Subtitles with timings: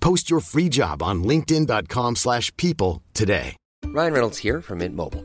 [0.00, 3.56] Post your free job on linkedin.com/people slash people today.
[3.86, 5.24] Ryan Reynolds here from Mint Mobile.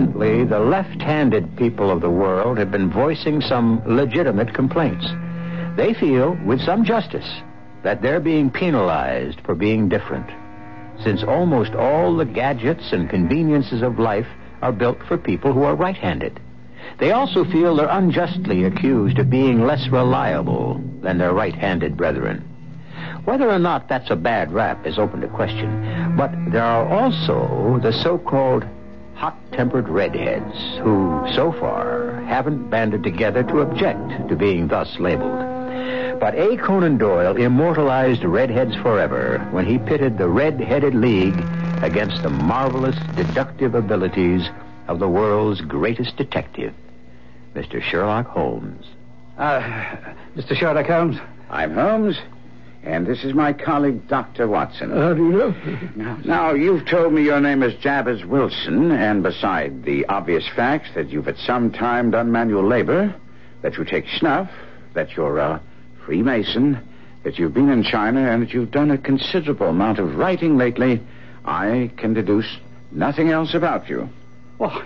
[0.00, 5.06] Recently, the left handed people of the world have been voicing some legitimate complaints.
[5.76, 7.30] They feel, with some justice,
[7.82, 10.26] that they're being penalized for being different,
[11.04, 14.26] since almost all the gadgets and conveniences of life
[14.62, 16.40] are built for people who are right handed.
[16.98, 22.42] They also feel they're unjustly accused of being less reliable than their right handed brethren.
[23.26, 27.78] Whether or not that's a bad rap is open to question, but there are also
[27.82, 28.64] the so called
[29.20, 35.38] hot tempered redheads who, so far, haven't banded together to object to being thus labeled.
[36.18, 36.56] But A.
[36.56, 41.38] Conan Doyle immortalized redheads forever when he pitted the Red-Headed League
[41.82, 44.48] against the marvelous deductive abilities
[44.88, 46.72] of the world's greatest detective,
[47.54, 47.82] Mr.
[47.82, 48.86] Sherlock Holmes.
[49.36, 49.60] Uh,
[50.34, 50.56] Mr.
[50.56, 51.18] Sherlock Holmes?
[51.50, 52.16] I'm Holmes,
[52.82, 54.48] and this is my colleague, Dr.
[54.48, 54.90] Watson.
[54.90, 55.54] How do you know?
[55.96, 60.88] Now, now, you've told me your name is Jabez Wilson, and beside the obvious facts
[60.94, 63.14] that you've at some time done manual labor,
[63.62, 64.50] that you take snuff,
[64.94, 65.60] that you're a
[66.06, 66.78] Freemason,
[67.22, 71.00] that you've been in China, and that you've done a considerable amount of writing lately,
[71.44, 72.56] I can deduce
[72.90, 74.08] nothing else about you.
[74.56, 74.84] What?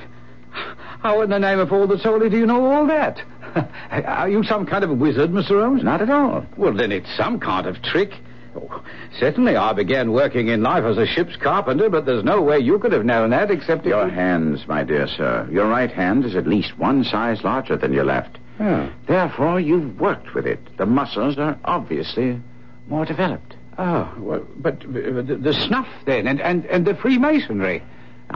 [1.01, 3.21] How in the name of all that's holy do you know all that?
[3.91, 5.63] Are you some kind of a wizard, Mr.
[5.63, 5.83] Holmes?
[5.83, 6.47] Not at all.
[6.57, 8.13] Well, then it's some kind of trick.
[8.57, 8.83] Oh,
[9.19, 12.79] certainly, I began working in life as a ship's carpenter, but there's no way you
[12.79, 15.49] could have known that except Your hands, my dear sir.
[15.51, 18.39] Your right hand is at least one size larger than your left.
[18.61, 18.91] Oh.
[19.07, 20.61] Therefore, you've worked with it.
[20.77, 22.41] The muscles are obviously
[22.89, 23.57] more developed.
[23.77, 27.83] Oh, well, but uh, the, the snuff, then, and, and, and the Freemasonry.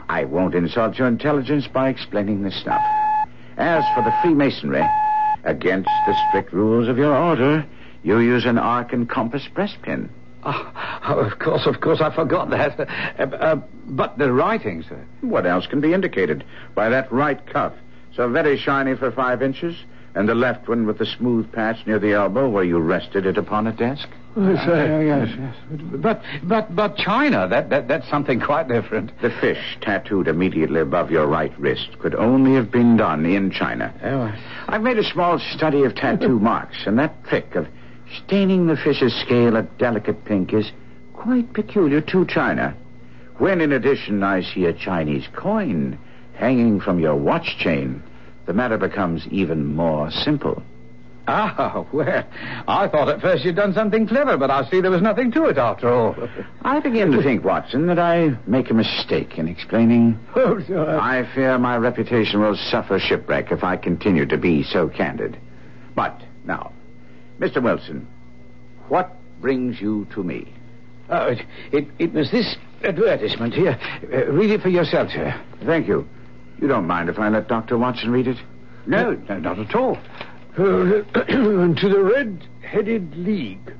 [0.09, 2.81] I won't insult your intelligence by explaining the snuff.
[3.57, 4.83] As for the Freemasonry,
[5.43, 7.65] against the strict rules of your order,
[8.03, 10.09] you use an arc and compass breastpin.
[10.43, 12.79] Oh, oh, of course, of course, I forgot that.
[12.79, 13.55] Uh, uh,
[13.87, 15.03] but the writing, sir.
[15.21, 16.45] What else can be indicated
[16.75, 17.73] by that right cuff?
[18.15, 19.75] So very shiny for five inches,
[20.15, 23.37] and the left one with the smooth patch near the elbow where you rested it
[23.37, 24.07] upon a desk.
[24.35, 25.81] Oh, yes, yes, yes.
[25.95, 29.11] But, but, but China, that, that, that's something quite different.
[29.21, 33.93] The fish tattooed immediately above your right wrist could only have been done in China.
[34.03, 34.33] Oh,
[34.67, 37.67] I've made a small study of tattoo marks, and that trick of
[38.25, 40.71] Staining the fish's scale a delicate pink is
[41.13, 42.75] quite peculiar to China.
[43.37, 45.97] When, in addition, I see a Chinese coin
[46.33, 48.01] hanging from your watch chain,
[48.49, 50.63] the matter becomes even more simple.
[51.27, 52.23] Ah, well,
[52.67, 55.45] I thought at first you'd done something clever, but I see there was nothing to
[55.45, 56.15] it after all.
[56.63, 60.17] I begin to think, Watson, that I make a mistake in explaining.
[60.35, 60.97] Oh, sir.
[60.99, 65.37] I fear my reputation will suffer shipwreck if I continue to be so candid.
[65.93, 66.73] But, now,
[67.39, 67.61] Mr.
[67.61, 68.07] Wilson,
[68.87, 70.51] what brings you to me?
[71.11, 73.77] Oh, it, it, it was this advertisement here.
[74.11, 75.39] Uh, read it for yourself, sir.
[75.63, 76.09] Thank you.
[76.61, 77.77] You don't mind if I let Dr.
[77.77, 78.37] Watson read it?
[78.85, 79.97] No, no not at all.
[80.57, 83.73] Uh, to the Red-Headed League.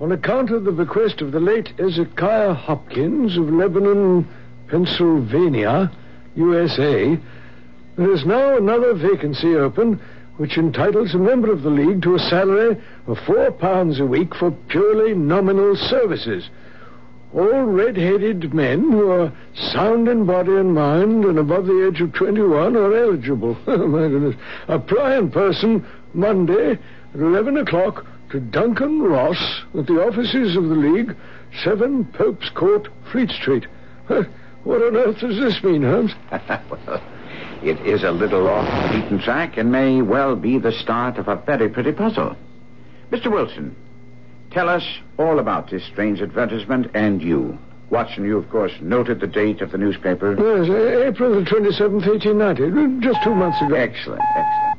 [0.00, 4.26] On account of the bequest of the late Ezekiah Hopkins of Lebanon,
[4.66, 5.92] Pennsylvania,
[6.34, 7.16] USA,
[7.96, 10.00] there is now another vacancy open
[10.38, 12.76] which entitles a member of the League to a salary
[13.06, 16.48] of four pounds a week for purely nominal services.
[17.34, 22.12] All red-headed men who are sound in body and mind and above the age of
[22.12, 23.56] 21 are eligible.
[23.66, 24.36] Oh, my goodness.
[24.68, 30.74] Apply in person Monday at 11 o'clock to Duncan Ross at the offices of the
[30.74, 31.16] League,
[31.64, 33.66] 7 Pope's Court, Fleet Street.
[34.64, 36.12] What on earth does this mean, Holmes?
[36.30, 37.02] well,
[37.64, 41.26] it is a little off the beaten track and may well be the start of
[41.26, 42.36] a very pretty puzzle.
[43.10, 43.28] Mr.
[43.30, 43.74] Wilson,
[44.52, 44.84] tell us
[45.18, 47.58] all about this strange advertisement and you.
[47.90, 50.32] Watson, you, of course, noted the date of the newspaper.
[50.32, 53.06] Yes, uh, April the 27th, 1890.
[53.06, 53.74] Just two months ago.
[53.74, 54.78] Excellent, excellent.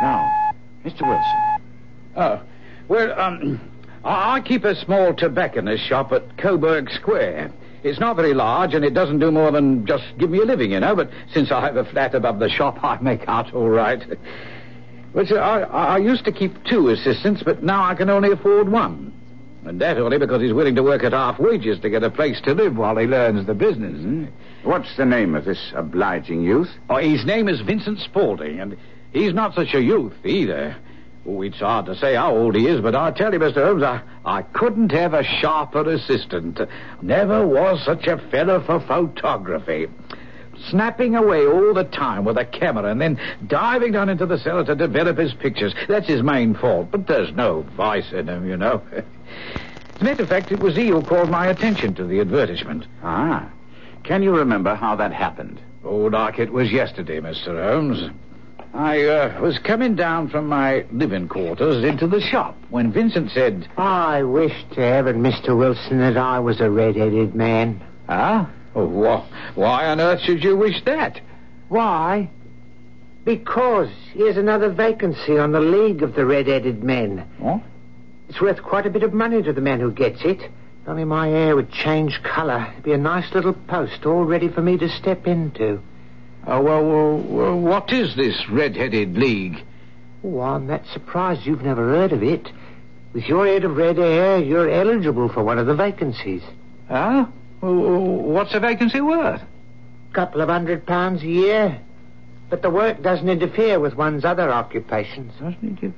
[0.00, 0.52] Now,
[0.84, 1.02] Mr.
[1.02, 1.70] Wilson.
[2.16, 2.40] Oh,
[2.88, 3.60] well, um,
[4.04, 7.52] I I keep a small tobacconist shop at Coburg Square.
[7.82, 10.72] It's not very large, and it doesn't do more than just give me a living,
[10.72, 10.96] you know.
[10.96, 14.02] But since I have a flat above the shop, I make out all right.
[15.14, 19.12] Uh, I, I used to keep two assistants, but now I can only afford one.
[19.64, 22.40] And that only because he's willing to work at half wages to get a place
[22.42, 23.96] to live while he learns the business.
[24.02, 24.24] Hmm?
[24.62, 26.68] What's the name of this obliging youth?
[26.90, 28.76] Oh, his name is Vincent Spaulding, and
[29.12, 30.76] he's not such a youth either.
[31.26, 33.64] Oh, it's hard to say how old he is, but I tell you, Mr.
[33.64, 36.60] Holmes, I, I couldn't have a sharper assistant.
[37.00, 39.86] Never was such a fellow for photography.
[40.70, 44.64] Snapping away all the time with a camera and then diving down into the cellar
[44.64, 45.74] to develop his pictures.
[45.88, 48.82] That's his main fault, but there's no vice in him, you know.
[48.92, 52.86] As a matter of fact, it was he who called my attention to the advertisement.
[53.02, 53.48] Ah.
[54.02, 55.60] Can you remember how that happened?
[55.84, 57.62] Oh, like it was yesterday, Mr.
[57.62, 58.10] Holmes.
[58.74, 63.68] I uh, was coming down from my living quarters into the shop when Vincent said,
[63.76, 65.56] I wish to heaven, Mr.
[65.56, 67.80] Wilson, that I was a red-headed man.
[68.08, 68.50] Ah?
[68.74, 71.20] Oh, wh- why on earth should you wish that?
[71.68, 72.28] Why?
[73.24, 77.26] Because here's another vacancy on the League of the Red-Headed Men.
[77.42, 77.62] Oh?
[78.28, 80.50] It's worth quite a bit of money to the man who gets it.
[80.86, 82.68] Only my hair would change colour.
[82.72, 85.80] It'd be a nice little post all ready for me to step into.
[86.46, 89.62] Oh, well, well, well what is this red-headed league?
[90.22, 92.50] Oh, I'm that surprised you've never heard of it.
[93.14, 96.42] With your head of red hair, you're eligible for one of the vacancies.
[96.88, 97.26] Huh?
[97.72, 99.40] What's a vacancy worth?
[99.40, 101.80] A couple of hundred pounds a year.
[102.50, 105.32] But the work doesn't interfere with one's other occupations.
[105.40, 105.92] Doesn't it?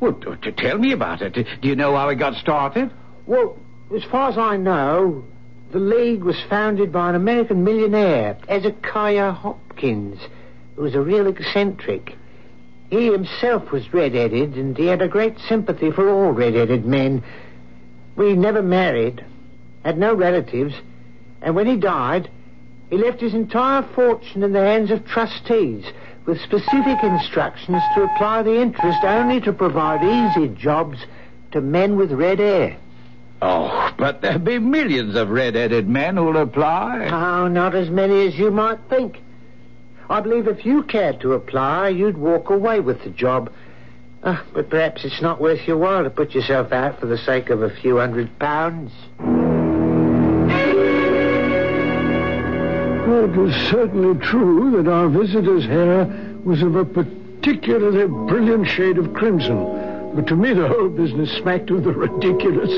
[0.00, 1.34] Well, t- t- tell me about it.
[1.34, 2.90] Do you know how it got started?
[3.26, 3.56] Well,
[3.94, 5.24] as far as I know,
[5.70, 10.18] the League was founded by an American millionaire, Ezekiah Hopkins,
[10.76, 12.16] who was a real eccentric.
[12.90, 17.22] He himself was red-headed, and he had a great sympathy for all red-headed men.
[18.16, 19.24] We never married,
[19.84, 20.74] had no relatives,
[21.42, 22.30] and when he died,
[22.90, 25.84] he left his entire fortune in the hands of trustees,
[26.26, 30.98] with specific instructions to apply the interest only to provide easy jobs
[31.50, 32.76] to men with red hair.
[33.40, 37.08] Oh, but there'll be millions of red-headed men who'll apply.
[37.08, 39.18] Oh, not as many as you might think.
[40.08, 43.52] I believe if you cared to apply, you'd walk away with the job.
[44.22, 47.50] Uh, but perhaps it's not worth your while to put yourself out for the sake
[47.50, 48.92] of a few hundred pounds.
[53.12, 56.06] Well, it was certainly true that our visitor's hair
[56.44, 60.14] was of a particularly brilliant shade of crimson.
[60.14, 62.70] But to me, the whole business smacked of the ridiculous.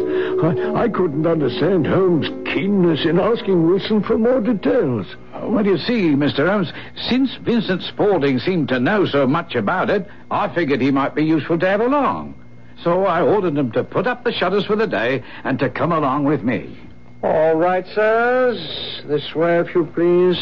[0.43, 5.07] I, I couldn't understand Holmes' keenness in asking Wilson for more details.
[5.35, 6.51] Oh, well, you see, Mr.
[6.51, 6.73] Holmes,
[7.09, 11.25] since Vincent Spaulding seemed to know so much about it, I figured he might be
[11.25, 12.35] useful to have along.
[12.83, 15.93] So I ordered him to put up the shutters for the day and to come
[15.93, 16.77] along with me.
[17.25, 19.03] All right, sirs.
[19.07, 20.37] This way, if you please.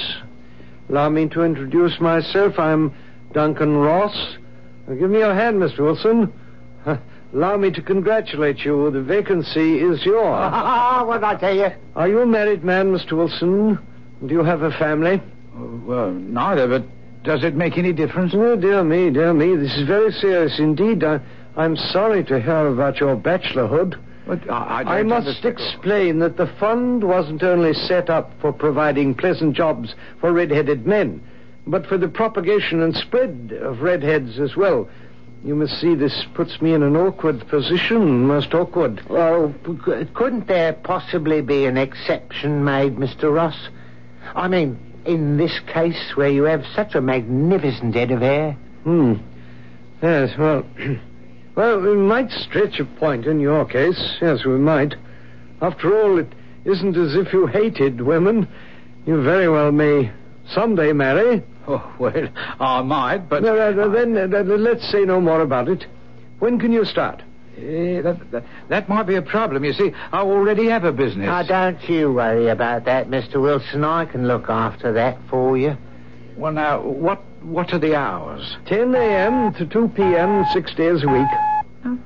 [0.89, 2.59] Allow me to introduce myself.
[2.59, 2.93] I'm
[3.33, 4.37] Duncan Ross.
[4.89, 5.79] Now, give me your hand, Mr.
[5.79, 6.33] Wilson.
[7.33, 8.91] Allow me to congratulate you.
[8.91, 10.51] The vacancy is yours.
[10.53, 11.69] Ah, what did I tell you?
[11.95, 13.13] Are you a married man, Mr.
[13.13, 13.79] Wilson?
[14.27, 15.23] Do you have a family?
[15.55, 16.85] Well, neither, but
[17.23, 18.33] does it make any difference?
[18.35, 19.55] Oh, dear me, dear me.
[19.55, 21.05] This is very serious indeed.
[21.05, 21.21] I,
[21.57, 24.01] I'm sorry to hear about your bachelorhood.
[24.27, 25.59] But I, I, I don't must understand.
[25.59, 31.23] explain that the fund wasn't only set up for providing pleasant jobs for red-headed men,
[31.67, 34.89] but for the propagation and spread of redheads as well.
[35.45, 39.03] You must see this puts me in an awkward position, most awkward.
[39.09, 39.53] Well,
[40.15, 43.35] couldn't there possibly be an exception made, Mr.
[43.35, 43.69] Ross?
[44.37, 48.53] I mean, in this case where you have such a magnificent head of hair.
[48.85, 49.15] Hmm.
[50.01, 50.65] Yes, well,
[51.55, 54.17] well, we might stretch a point in your case.
[54.21, 54.95] Yes, we might.
[55.61, 56.33] After all, it
[56.65, 58.49] isn't as if you hated women.
[59.07, 60.13] You very well may
[60.51, 61.43] someday marry.
[61.69, 62.29] Oh, well,
[62.59, 63.43] I might, but...
[63.43, 65.87] No, no, no, then uh, let's say no more about it.
[66.41, 67.23] When can you start?
[67.57, 69.65] Eh, that, that, that might be a problem.
[69.65, 71.27] You see, I already have a business.
[71.27, 73.41] Now, don't you worry about that, Mr.
[73.41, 73.85] Wilson.
[73.85, 75.77] I can look after that for you.
[76.37, 78.57] Well, now, what what are the hours?
[78.67, 79.55] 10 a.m.
[79.55, 81.29] to 2 p.m., six days a week.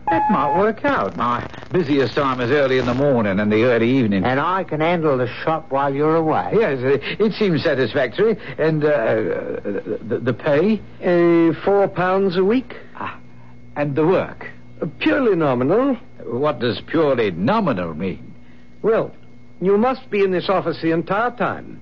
[0.08, 1.16] That might work out.
[1.16, 4.24] My busiest time is early in the morning and the early evening.
[4.24, 6.52] And I can handle the shop while you're away.
[6.54, 8.38] Yes, uh, it seems satisfactory.
[8.56, 8.88] And uh,
[10.02, 10.80] the, the pay?
[11.02, 12.74] Uh, four pounds a week.
[12.94, 13.18] Ah,
[13.76, 14.50] and the work?
[14.80, 15.96] Uh, purely nominal.
[16.24, 18.34] What does purely nominal mean?
[18.80, 19.14] Well,
[19.60, 21.80] you must be in this office the entire time.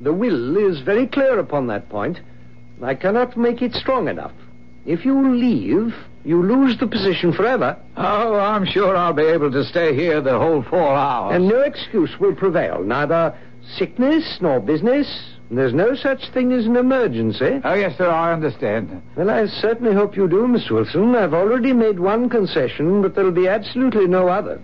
[0.00, 2.20] The will is very clear upon that point.
[2.82, 4.32] I cannot make it strong enough.
[4.86, 7.76] If you leave, you lose the position forever.
[7.96, 11.34] Oh, I'm sure I'll be able to stay here the whole four hours.
[11.34, 12.82] And no excuse will prevail.
[12.82, 13.34] Neither
[13.76, 15.06] sickness nor business.
[15.50, 17.60] There's no such thing as an emergency.
[17.62, 19.02] Oh, yes, sir, I understand.
[19.16, 20.72] Well, I certainly hope you do, Mr.
[20.72, 21.14] Wilson.
[21.14, 24.62] I've already made one concession, but there'll be absolutely no others.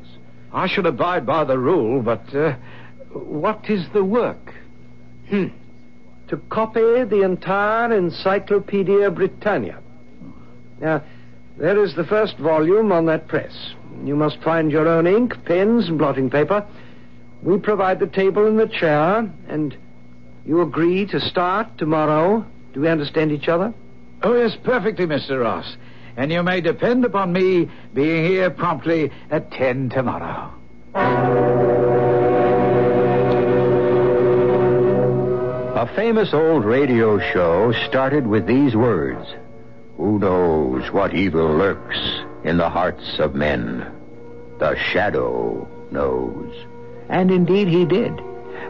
[0.53, 2.57] I shall abide by the rule, but uh,
[3.13, 4.55] what is the work?
[5.29, 5.49] Hmm.
[6.31, 9.81] To copy the entire Encyclopedia Britannica.
[10.81, 11.03] Now,
[11.59, 13.75] there is the first volume on that press.
[14.05, 16.65] You must find your own ink, pens, and blotting paper.
[17.43, 19.77] We provide the table and the chair, and
[20.47, 22.47] you agree to start tomorrow.
[22.75, 23.75] Do we understand each other?
[24.23, 25.43] Oh, yes, perfectly, Mr.
[25.43, 25.77] Ross.
[26.17, 31.80] And you may depend upon me being here promptly at 10 tomorrow.
[35.81, 39.27] A famous old radio show started with these words
[39.97, 41.99] Who knows what evil lurks
[42.45, 43.91] in the hearts of men?
[44.59, 46.55] The shadow knows.
[47.09, 48.13] And indeed he did.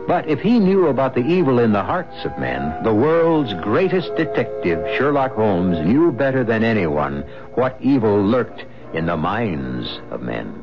[0.07, 4.15] But if he knew about the evil in the hearts of men, the world's greatest
[4.15, 7.23] detective, Sherlock Holmes, knew better than anyone
[7.55, 8.65] what evil lurked
[8.95, 10.63] in the minds of men.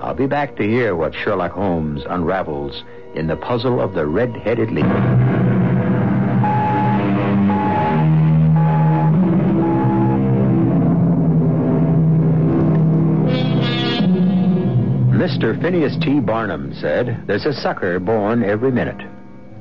[0.00, 2.82] I'll be back to hear what Sherlock Holmes unravels
[3.14, 5.45] in the puzzle of the red-headed leaper.
[15.36, 15.60] Mr.
[15.60, 16.18] Phineas T.
[16.18, 19.06] Barnum said, There's a sucker born every minute.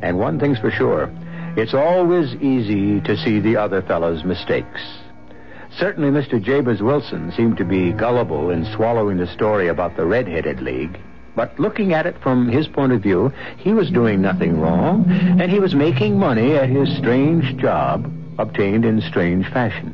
[0.01, 1.11] And one thing's for sure,
[1.57, 4.79] it's always easy to see the other fellow's mistakes.
[5.77, 6.41] Certainly, Mr.
[6.41, 10.97] Jabez Wilson seemed to be gullible in swallowing the story about the Red-Headed League.
[11.35, 15.51] But looking at it from his point of view, he was doing nothing wrong, and
[15.51, 19.93] he was making money at his strange job, obtained in strange fashion.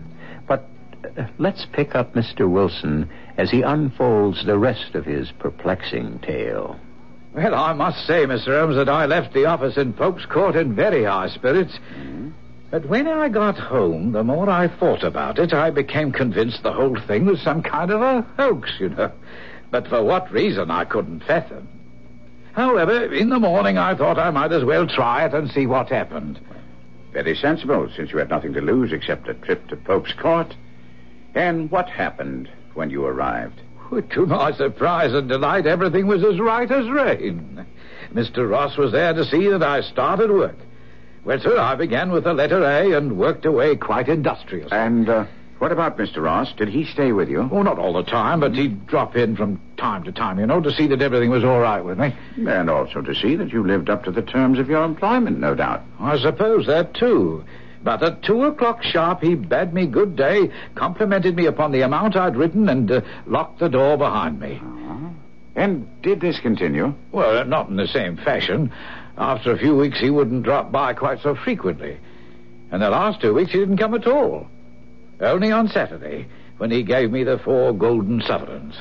[1.01, 2.49] But uh, let's pick up Mr.
[2.49, 6.79] Wilson as he unfolds the rest of his perplexing tale.
[7.33, 8.59] Well, I must say, Mr.
[8.59, 11.79] Holmes, that I left the office in Pope's Court in very high spirits.
[12.69, 16.73] But when I got home, the more I thought about it, I became convinced the
[16.73, 19.11] whole thing was some kind of a hoax, you know.
[19.71, 21.67] But for what reason, I couldn't fathom.
[22.53, 25.89] However, in the morning, I thought I might as well try it and see what
[25.89, 26.39] happened.
[27.13, 30.53] Very sensible, since you had nothing to lose except a trip to Pope's Court.
[31.33, 33.61] And what happened when you arrived?
[34.11, 37.65] To my surprise and delight, everything was as right as rain.
[38.13, 38.49] Mr.
[38.49, 40.55] Ross was there to see that I started work.
[41.25, 44.71] Well, sir, I began with the letter A and worked away quite industriously.
[44.71, 45.25] And uh,
[45.59, 46.23] what about Mr.
[46.23, 46.51] Ross?
[46.53, 47.47] Did he stay with you?
[47.51, 50.61] Oh, not all the time, but he'd drop in from time to time, you know,
[50.61, 52.15] to see that everything was all right with me.
[52.47, 55.53] And also to see that you lived up to the terms of your employment, no
[55.53, 55.83] doubt.
[55.99, 57.43] I suppose that, too.
[57.83, 62.15] But at two o'clock sharp, he bade me good day, complimented me upon the amount
[62.15, 64.61] I'd written, and uh, locked the door behind me.
[65.55, 66.93] And did this continue?
[67.11, 68.71] Well, not in the same fashion.
[69.17, 71.97] After a few weeks, he wouldn't drop by quite so frequently.
[72.71, 74.47] And the last two weeks, he didn't come at all.
[75.19, 78.75] Only on Saturday, when he gave me the four golden sovereigns.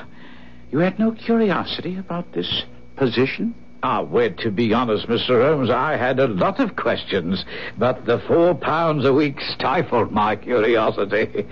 [0.71, 2.63] You had no curiosity about this
[2.95, 3.53] position?
[3.83, 5.43] Ah, well, to be honest, Mr.
[5.43, 7.43] Holmes, I had a lot of questions,
[7.79, 11.47] but the four pounds a week stifled my curiosity.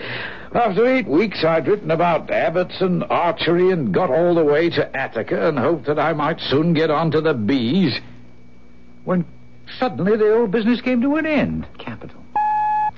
[0.53, 4.95] After eight weeks, I'd written about abbots and archery and got all the way to
[4.95, 7.99] Attica and hoped that I might soon get on to the bees.
[9.05, 9.25] When
[9.79, 11.65] suddenly the old business came to an end.
[11.79, 12.23] Capital.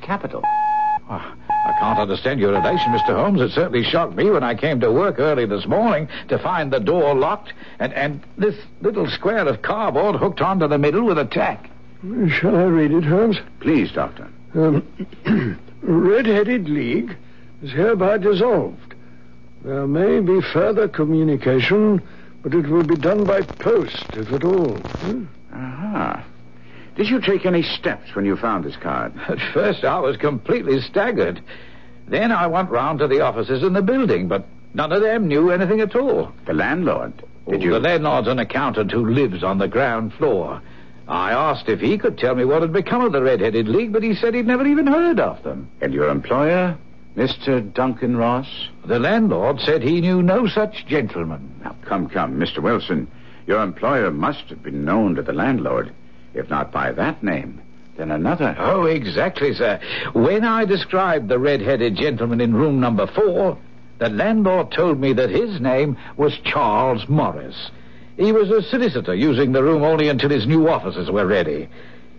[0.01, 0.41] Capital.
[1.09, 3.15] Oh, I can't understand your relation, Mr.
[3.15, 3.39] Holmes.
[3.39, 6.79] It certainly shocked me when I came to work early this morning to find the
[6.79, 11.25] door locked and, and this little square of cardboard hooked onto the middle with a
[11.25, 11.69] tack.
[12.29, 13.37] Shall I read it, Holmes?
[13.59, 14.27] Please, Doctor.
[14.55, 14.87] Um,
[15.81, 17.15] Red-Headed League
[17.61, 18.95] is hereby dissolved.
[19.63, 22.01] There may be further communication,
[22.41, 24.77] but it will be done by post, if at all.
[24.77, 25.25] Hmm?
[25.53, 26.25] Aha.
[26.95, 29.13] Did you take any steps when you found this card?
[29.27, 31.41] At first, I was completely staggered.
[32.07, 35.51] Then I went round to the offices in the building, but none of them knew
[35.51, 36.31] anything at all.
[36.45, 37.13] The landlord?
[37.17, 37.71] Did Oh, you?
[37.71, 40.61] The landlord's an accountant who lives on the ground floor.
[41.07, 44.03] I asked if he could tell me what had become of the Red-Headed League, but
[44.03, 45.69] he said he'd never even heard of them.
[45.81, 46.77] And your employer,
[47.17, 47.73] Mr.
[47.73, 48.47] Duncan Ross?
[48.85, 51.53] The landlord said he knew no such gentleman.
[51.63, 52.59] Now, come, come, Mr.
[52.59, 53.07] Wilson.
[53.47, 55.91] Your employer must have been known to the landlord.
[56.33, 57.61] If not by that name,
[57.97, 58.55] then another.
[58.57, 59.79] Oh, exactly, sir.
[60.13, 63.57] When I described the red-headed gentleman in room number four,
[63.99, 67.69] the landlord told me that his name was Charles Morris.
[68.17, 71.67] He was a solicitor using the room only until his new offices were ready.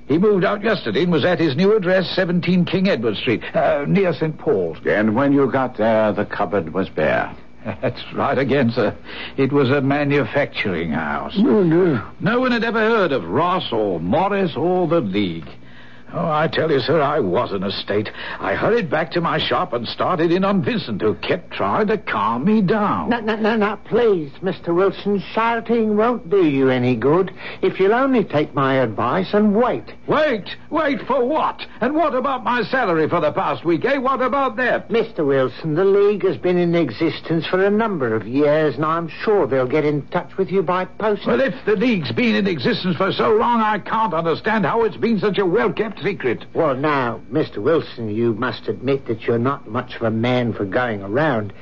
[0.09, 3.85] He moved out yesterday and was at his new address, 17 King Edward Street, uh,
[3.87, 4.37] near St.
[4.37, 4.79] Paul's.
[4.87, 7.35] And when you got there, the cupboard was bare.
[7.65, 8.97] That's right again, sir.
[9.37, 11.35] It was a manufacturing house.
[11.37, 12.03] Oh, no.
[12.21, 15.49] No one had ever heard of Ross or Morris or the League.
[16.15, 18.11] Oh, I tell you, sir, I was in a state.
[18.39, 21.97] I hurried back to my shop and started in on Vincent, who kept trying to
[21.97, 23.09] calm me down.
[23.09, 24.75] No, no, no, no, please, Mr.
[24.75, 25.23] Wilson.
[25.33, 29.85] Shouting won't do you any good if you'll only take my advice and wait.
[30.07, 31.65] Wait, wait for what?
[31.81, 33.97] And what about my salary for the past week, eh?
[33.97, 34.91] What about that?
[34.91, 35.27] Mr.
[35.27, 39.47] Wilson, the League has been in existence for a number of years, and I'm sure
[39.47, 41.27] they'll get in touch with you by post.
[41.27, 44.97] Well, if the League's been in existence for so long, I can't understand how it's
[44.99, 46.45] been such a well-kept secret.
[46.55, 47.59] Well, now, Mr.
[47.59, 51.53] Wilson, you must admit that you're not much of a man for going around.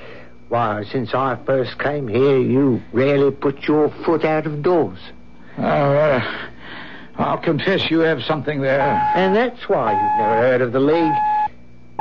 [0.48, 4.98] Why, since I first came here, you rarely put your foot out of doors.
[5.58, 6.48] Oh, uh,
[7.16, 8.80] I'll confess you have something there.
[9.14, 11.14] And that's why you've never heard of the League.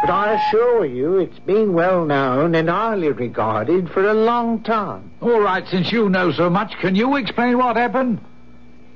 [0.02, 5.12] But I assure you, it's been well known and highly regarded for a long time.
[5.22, 8.22] All right, since you know so much, can you explain what happened?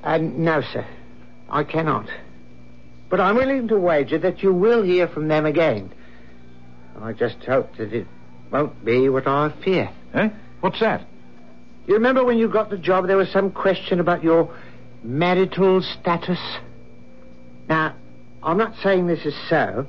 [0.02, 0.86] Uh, no, sir.
[1.50, 2.08] I cannot.
[3.14, 5.92] But I'm willing to wager that you will hear from them again.
[7.00, 8.08] I just hope that it
[8.50, 9.88] won't be what I fear.
[10.14, 10.30] Eh?
[10.58, 11.06] What's that?
[11.86, 14.52] You remember when you got the job, there was some question about your
[15.04, 16.40] marital status?
[17.68, 17.94] Now,
[18.42, 19.86] I'm not saying this is so,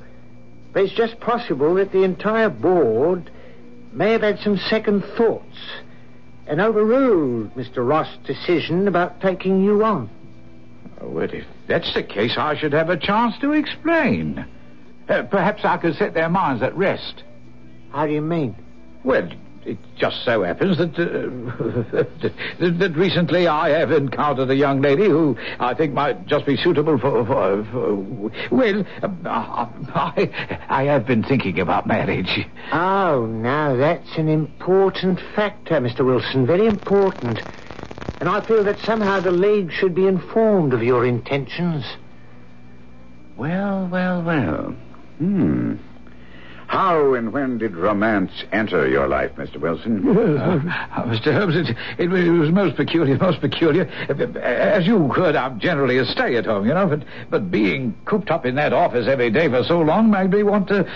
[0.72, 3.32] but it's just possible that the entire board
[3.92, 5.58] may have had some second thoughts
[6.46, 7.78] and overruled Mr.
[7.78, 10.12] Ross' decision about taking you on.
[11.06, 14.46] Oh, well, if that's the case, I should have a chance to explain.
[15.08, 17.24] Uh, perhaps I could set their minds at rest.
[17.92, 18.56] How do you mean?
[19.04, 19.30] Well,
[19.66, 21.94] it just so happens that, uh,
[22.60, 26.56] that, that recently I have encountered a young lady who I think might just be
[26.56, 27.26] suitable for.
[27.26, 27.96] for, for
[28.52, 32.48] well, uh, I, I have been thinking about marriage.
[32.72, 36.06] Oh, now that's an important factor, Mr.
[36.06, 36.48] Wilson.
[36.48, 37.40] Very important.
[38.20, 41.86] And I feel that somehow the League should be informed of your intentions.
[43.38, 44.76] Well, well, well.
[45.18, 45.76] Hmm.
[46.68, 49.58] How and when did romance enter your life, Mr.
[49.58, 50.04] Wilson?
[50.96, 51.34] Uh, Mr.
[51.34, 53.84] Holmes, it, it, it was most peculiar, most peculiar.
[53.84, 58.56] As you heard, I'm generally a stay-at-home, you know, but, but being cooped up in
[58.56, 60.88] that office every day for so long made me want to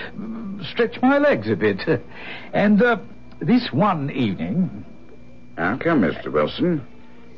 [0.71, 1.81] stretch my legs a bit.
[2.53, 2.97] And uh,
[3.39, 4.85] this one evening...
[5.57, 6.31] Now, come, Mr.
[6.31, 6.85] Wilson.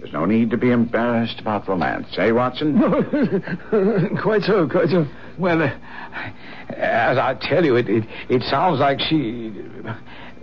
[0.01, 2.79] There's no need to be embarrassed about romance, eh, Watson?
[4.23, 5.05] quite so, quite so.
[5.37, 5.69] Well, uh,
[6.75, 9.53] as I tell you, it, it, it sounds like she...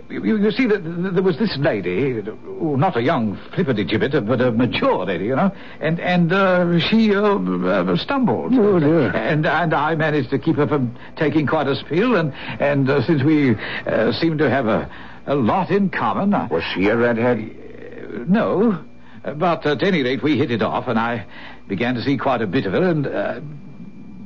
[0.09, 0.79] You, you see, that
[1.13, 2.23] there was this lady,
[2.57, 7.13] not a young flippity gibbet, but a mature lady, you know, and and uh, she
[7.13, 8.51] uh, uh, stumbled.
[8.55, 9.11] Oh, dear.
[9.15, 13.03] And and I managed to keep her from taking quite a spill, and and uh,
[13.05, 14.89] since we uh, seem to have a,
[15.27, 18.27] a lot in common, I, Was she a redhead?
[18.27, 18.83] no,
[19.23, 21.25] but at any rate, we hit it off, and I
[21.67, 23.39] began to see quite a bit of her, and uh,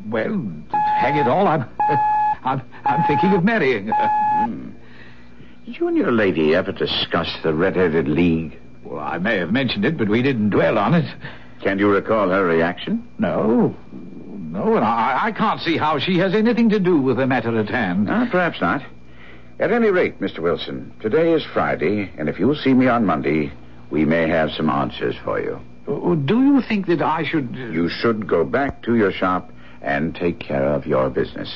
[0.08, 1.66] well, hang it all, I'm
[2.44, 4.08] I'm I'm thinking of marrying her.
[4.46, 4.70] Hmm.
[5.66, 8.60] Did you and your lady ever discuss the Red-Headed League?
[8.84, 11.06] Well, I may have mentioned it, but we didn't dwell on it.
[11.62, 13.08] Can you recall her reaction?
[13.18, 13.74] No.
[14.54, 17.58] No, and I, I can't see how she has anything to do with the matter
[17.58, 18.10] at hand.
[18.10, 18.84] Ah, perhaps not.
[19.60, 20.40] At any rate, Mr.
[20.40, 23.52] Wilson, today is Friday, and if you'll see me on Monday,
[23.94, 25.60] we may have some answers for you.
[25.88, 27.50] Uh, Do you think that I should...
[27.56, 29.52] uh, You should go back to your shop
[29.84, 31.50] and take care of your business.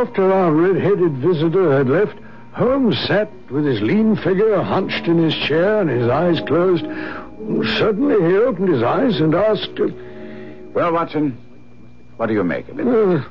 [0.00, 2.16] After our red-headed visitor had left,
[2.52, 6.84] Holmes sat with his lean figure hunched in his chair and his eyes closed.
[7.78, 9.88] Suddenly he opened his eyes and asked, uh,
[10.74, 11.36] Well, Watson,
[12.16, 12.86] what do you make of it?
[12.88, 13.22] uh,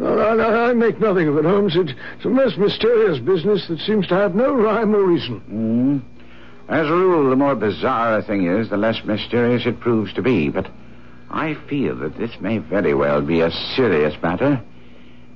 [0.00, 1.76] I, I make nothing of it, Holmes.
[1.76, 5.40] It's, it's a most mysterious business that seems to have no rhyme or reason.
[5.40, 5.98] Hmm.
[6.68, 10.22] As a rule, the more bizarre a thing is, the less mysterious it proves to
[10.22, 10.48] be.
[10.48, 10.68] But
[11.30, 14.60] I feel that this may very well be a serious matter.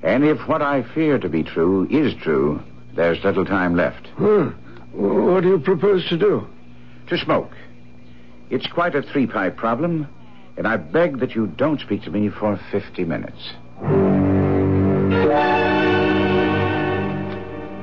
[0.03, 2.63] And if what I fear to be true is true,
[2.95, 4.09] there's little time left.
[4.17, 4.51] Huh.
[4.93, 6.47] What do you propose to do?
[7.09, 7.53] To smoke.
[8.51, 10.09] It's quite a three pipe problem,
[10.57, 13.53] and I beg that you don't speak to me for 50 minutes.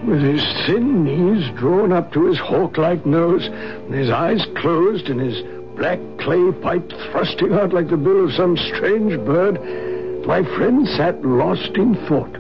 [0.06, 5.20] With his thin knees drawn up to his hawk-like nose, and his eyes closed, and
[5.20, 5.42] his
[5.76, 9.60] black clay pipe thrusting out like the bill of some strange bird,
[10.26, 12.38] my friend sat lost in thought.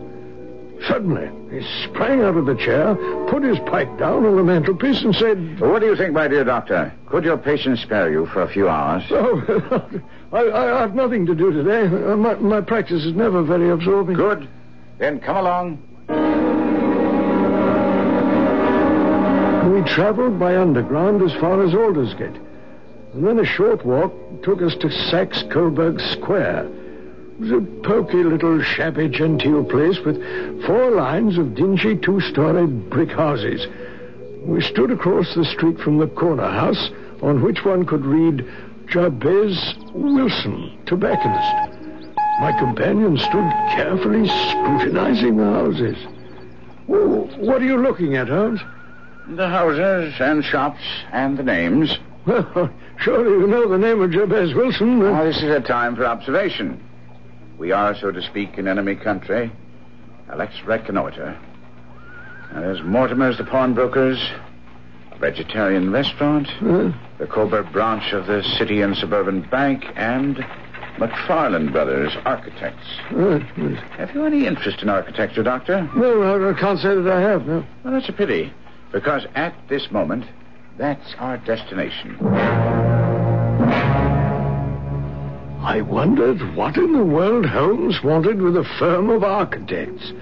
[0.87, 2.95] Suddenly, he sprang out of the chair,
[3.29, 6.43] put his pipe down on the mantelpiece, and said, What do you think, my dear
[6.43, 6.93] doctor?
[7.07, 9.03] Could your patient spare you for a few hours?
[9.11, 10.01] Oh,
[10.51, 11.87] I, I have nothing to do today.
[12.15, 14.15] My, my practice is never very absorbing.
[14.15, 14.49] Good.
[14.97, 15.81] Then come along.
[19.73, 22.39] We traveled by underground as far as Aldersgate.
[23.13, 26.65] And then a short walk took us to Saxe Coburg Square.
[26.65, 30.17] It was a poky little shabby genteel place with
[30.65, 33.67] four lines of dingy two-story brick houses.
[34.45, 36.89] We stood across the street from the corner house
[37.21, 38.45] on which one could read
[38.87, 41.74] Jabez Wilson, tobacconist.
[42.39, 45.97] My companion stood carefully scrutinizing the houses.
[46.87, 48.59] What are you looking at, Holmes?
[49.27, 51.97] The houses and shops and the names.
[52.25, 54.99] Well, surely you know the name of Jabez Wilson.
[54.99, 56.83] Now, this is a time for observation.
[57.57, 59.51] We are, so to speak, in enemy country.
[60.27, 61.37] Now, let's reconnoiter.
[62.53, 64.21] Now, there's Mortimer's the pawnbrokers,
[65.11, 70.45] a vegetarian restaurant, uh, the Coburg branch of the City and Suburban Bank, and
[70.97, 72.85] McFarland Brothers Architects.
[73.11, 73.39] uh,
[73.97, 75.89] Have you any interest in architecture, Doctor?
[75.95, 77.65] no, I, I can't say that I have, no.
[77.83, 78.53] Well, that's a pity,
[78.93, 80.23] because at this moment,
[80.77, 82.17] that's our destination.
[85.63, 90.13] I wondered what in the world Holmes wanted with a firm of architects.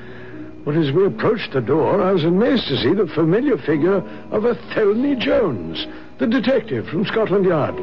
[0.65, 3.97] But as we approached the door, I was amazed to see the familiar figure
[4.31, 5.85] of Athelney Jones,
[6.19, 7.75] the detective from Scotland Yard.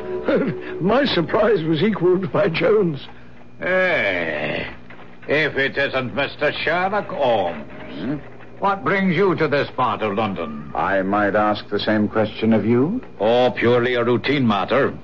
[0.83, 3.07] My surprise was equaled by Jones.
[3.61, 4.73] Eh,
[5.29, 6.53] if it isn't Mr.
[6.63, 8.21] Sherlock Holmes.
[8.59, 10.71] What brings you to this part of London?
[10.75, 13.03] I might ask the same question of you.
[13.19, 14.97] Oh, purely a routine matter.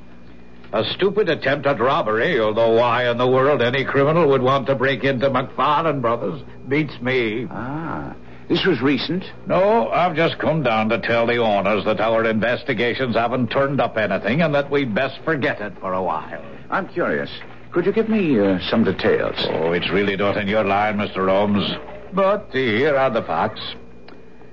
[0.72, 4.74] A stupid attempt at robbery, although why in the world any criminal would want to
[4.74, 7.46] break into McFarlane Brothers beats me.
[7.50, 8.14] Ah,
[8.48, 9.24] this was recent.
[9.46, 13.96] No, I've just come down to tell the owners that our investigations haven't turned up
[13.96, 16.44] anything and that we'd best forget it for a while.
[16.70, 17.30] I'm curious.
[17.72, 19.34] Could you give me uh, some details?
[19.50, 21.28] Oh, it's really not in your line, Mr.
[21.28, 21.70] Holmes.
[22.12, 23.60] But here are the facts.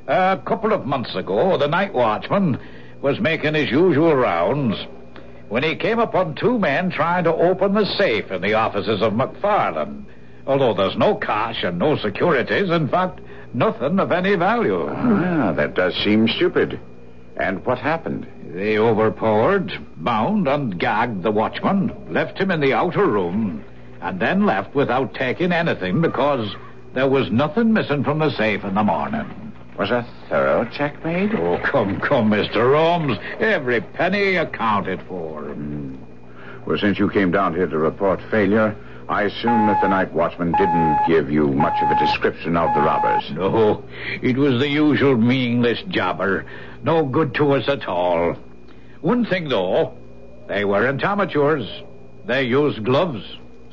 [0.07, 2.59] A couple of months ago, the night watchman
[3.01, 4.75] was making his usual rounds
[5.49, 9.13] when he came upon two men trying to open the safe in the offices of
[9.13, 10.03] McFarlane.
[10.45, 13.21] Although there's no cash and no securities, in fact,
[13.53, 14.87] nothing of any value.
[14.89, 16.79] Ah, that does seem stupid.
[17.37, 18.27] And what happened?
[18.53, 23.63] They overpowered, bound, and gagged the watchman, left him in the outer room,
[24.01, 26.55] and then left without taking anything because
[26.93, 29.25] there was nothing missing from the safe in the morning.
[29.79, 31.33] Was a thorough check made?
[31.33, 32.75] Oh, come, come, Mr.
[32.75, 33.17] Holmes.
[33.39, 35.55] Every penny accounted for.
[36.67, 38.75] Well, since you came down here to report failure,
[39.09, 42.81] I assume that the night watchman didn't give you much of a description of the
[42.81, 43.29] robbers.
[43.31, 43.83] No,
[44.21, 46.45] it was the usual meaningless jobber.
[46.83, 48.35] No good to us at all.
[49.01, 49.93] One thing, though,
[50.47, 51.67] they weren't amateurs.
[52.25, 53.23] They used gloves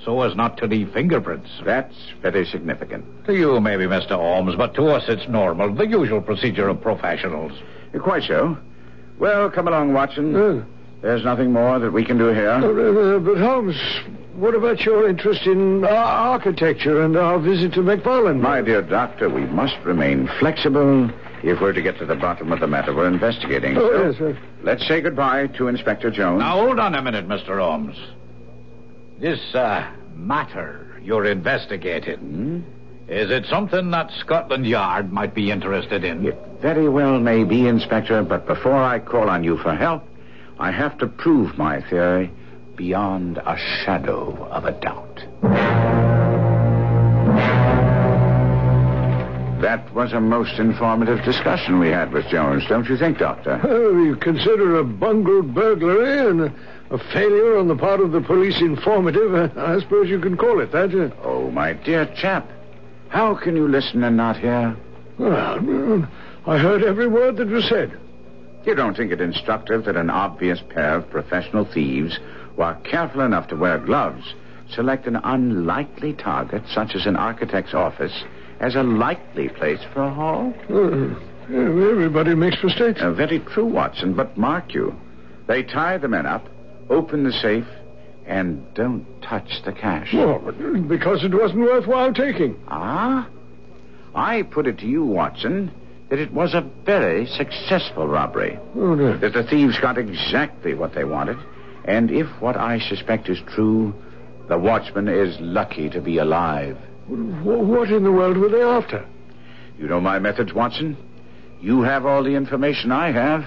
[0.04, 1.48] so as not to leave fingerprints.
[1.64, 3.04] That's very significant.
[3.26, 4.16] To you, maybe, Mr.
[4.16, 7.52] Holmes, but to us it's normal, the usual procedure of professionals.
[8.00, 8.56] Quite so.
[9.18, 10.34] Well, come along, Watson.
[10.34, 10.64] Uh,
[11.02, 12.50] There's nothing more that we can do here.
[12.50, 13.76] Uh, uh, but Holmes,
[14.34, 15.90] what about your interest in ar-
[16.34, 18.40] architecture and our visit to McFarland?
[18.40, 21.10] My dear doctor, we must remain flexible
[21.42, 23.78] if we're to get to the bottom of the matter we're investigating.
[23.78, 24.38] Oh, So yes, sir.
[24.62, 26.40] Let's say goodbye to Inspector Jones.
[26.40, 27.58] Now, hold on a minute, Mr.
[27.60, 27.96] Holmes.
[29.18, 32.62] This, uh, matter you're investigating,
[33.08, 36.26] is it something that Scotland Yard might be interested in?
[36.26, 40.04] It very well may be, Inspector, but before I call on you for help,
[40.60, 42.30] I have to prove my theory
[42.76, 45.24] beyond a shadow of a doubt.
[49.62, 53.60] That was a most informative discussion we had with Jones, don't you think, Doctor?
[53.62, 56.54] Oh, you consider a bungled burglary and a,
[56.90, 59.34] a failure on the part of the police informative.
[59.34, 60.94] uh, I suppose you can call it that.
[60.94, 61.10] uh.
[61.22, 62.50] Oh, my dear chap,
[63.08, 64.74] how can you listen and not hear?
[65.18, 66.08] Well,
[66.46, 67.99] I heard every word that was said.
[68.64, 72.18] You don't think it instructive that an obvious pair of professional thieves,
[72.54, 74.34] who are careful enough to wear gloves,
[74.74, 78.24] select an unlikely target, such as an architect's office,
[78.60, 80.52] as a likely place for a haul?
[80.68, 81.14] Uh,
[81.52, 83.00] everybody makes mistakes.
[83.00, 84.94] Uh, very true, Watson, but mark you,
[85.46, 86.46] they tie the men up,
[86.90, 87.66] open the safe,
[88.26, 90.12] and don't touch the cash.
[90.12, 90.38] Well,
[90.86, 92.62] because it wasn't worthwhile taking.
[92.68, 93.28] Ah?
[94.14, 95.72] I put it to you, Watson,
[96.10, 98.58] that it was a very successful robbery.
[98.76, 99.16] Oh, no.
[99.16, 101.38] That the thieves got exactly what they wanted.
[101.84, 103.94] And if what I suspect is true,
[104.48, 106.76] the watchman is lucky to be alive.
[107.08, 109.06] What in the world were they after?
[109.78, 110.96] You know my methods, Watson.
[111.60, 113.44] You have all the information I have.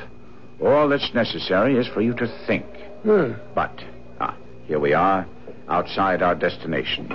[0.62, 2.65] All that's necessary is for you to think.
[3.08, 3.84] Uh, But,
[4.21, 5.26] ah, here we are,
[5.67, 7.10] outside our destination.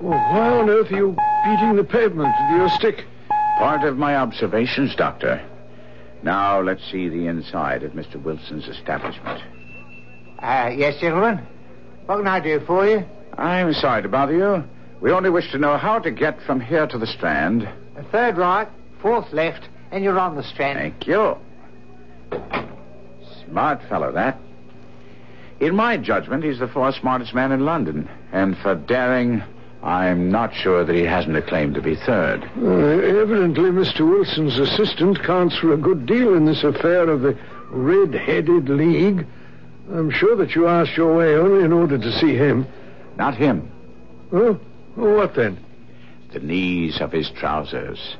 [0.00, 3.04] well, why on earth are you beating the pavement with your stick?
[3.60, 5.46] Part of my observations, Doctor.
[6.22, 8.16] Now let's see the inside of Mr.
[8.16, 9.42] Wilson's establishment.
[10.38, 11.46] Uh, yes, gentlemen.
[12.06, 13.04] What can I do for you?
[13.36, 14.64] I'm sorry to bother you.
[15.02, 17.68] We only wish to know how to get from here to the Strand.
[17.98, 18.66] A third right,
[19.02, 20.78] fourth left, and you're on the strand.
[20.78, 21.36] Thank you.
[23.46, 24.38] Smart fellow, that.
[25.60, 28.08] In my judgment, he's the fourth smartest man in London.
[28.32, 29.42] And for daring,
[29.82, 32.42] I'm not sure that he hasn't a claim to be third.
[32.58, 34.00] Uh, evidently, Mr.
[34.00, 37.38] Wilson's assistant counts for a good deal in this affair of the
[37.70, 39.26] Red-Headed League.
[39.90, 42.66] I'm sure that you asked your way only in order to see him.
[43.16, 43.70] Not him.
[44.32, 44.60] Oh,
[44.96, 45.58] well, what then?
[46.32, 48.16] The knees of his trousers.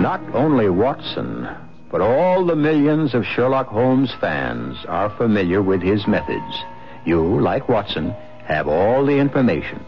[0.00, 1.48] Not only Watson,
[1.90, 6.64] but all the millions of Sherlock Holmes fans are familiar with his methods.
[7.04, 8.10] You, like Watson,
[8.44, 9.84] have all the information.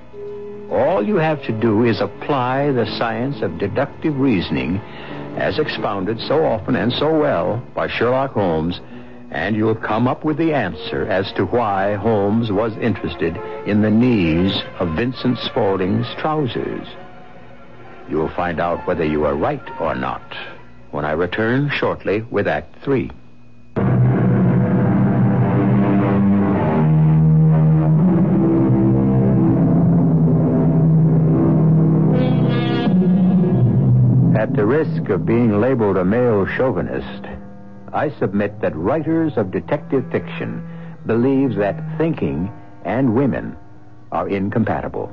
[0.70, 4.79] All you have to do is apply the science of deductive reasoning
[5.37, 8.81] as expounded so often and so well by Sherlock Holmes,
[9.31, 13.90] and you'll come up with the answer as to why Holmes was interested in the
[13.90, 16.87] knees of Vincent Spaulding's trousers.
[18.09, 20.22] You'll find out whether you are right or not
[20.90, 23.11] when I return shortly with Act Three.
[35.04, 37.26] Risk of being labeled a male chauvinist,
[37.92, 40.66] I submit that writers of detective fiction
[41.04, 42.50] believe that thinking
[42.86, 43.54] and women
[44.12, 45.12] are incompatible.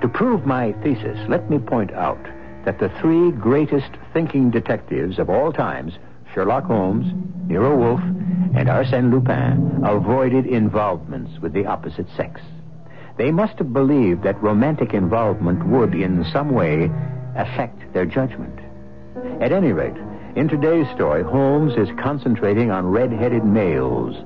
[0.00, 2.20] To prove my thesis, let me point out
[2.64, 5.92] that the three greatest thinking detectives of all times,
[6.34, 7.06] Sherlock Holmes,
[7.46, 8.02] Nero Wolfe,
[8.56, 12.40] and Arsène Lupin, avoided involvements with the opposite sex.
[13.18, 16.90] They must have believed that romantic involvement would, in some way,
[17.36, 18.61] affect their judgment.
[19.40, 19.96] At any rate,
[20.36, 24.16] in today's story, Holmes is concentrating on red-headed males,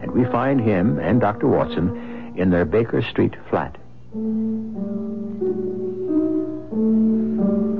[0.00, 1.46] and we find him and Dr.
[1.46, 3.76] Watson in their Baker Street flat.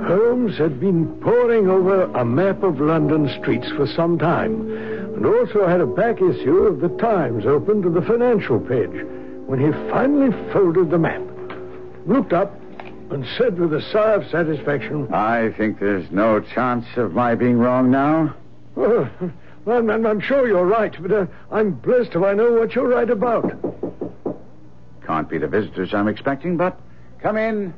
[0.07, 4.70] Holmes had been poring over a map of London streets for some time,
[5.16, 9.05] and also had a back issue of the Times open to the financial page
[9.46, 11.22] when he finally folded the map,
[12.07, 12.62] looked up,
[13.12, 17.59] and said with a sigh of satisfaction, I think there's no chance of my being
[17.59, 18.35] wrong now.
[18.77, 19.11] oh,
[19.64, 22.88] well, I'm, I'm sure you're right, but uh, I'm blessed if I know what you're
[22.88, 23.53] right about.
[25.07, 26.81] Can't be the visitors I'm expecting, but
[27.20, 27.75] come in.